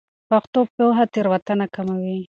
[0.29, 2.19] پښتو پوهه تېروتنه کموي.